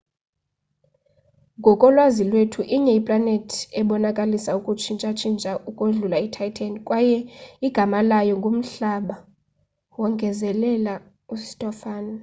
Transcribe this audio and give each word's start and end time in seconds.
ngokolwazi 1.59 2.23
lwethu 2.29 2.61
inye 2.75 2.93
iplanethi 2.99 3.59
ebonakalisa 3.79 4.51
ukutshintsha-tshintsha 4.59 5.51
ukodlula 5.69 6.17
ititan 6.27 6.73
kwaye 6.87 7.17
igama 7.67 7.99
layo 8.09 8.33
ngumhlaba 8.39 9.15
wongezelela 9.99 10.93
ustofan 11.33 12.05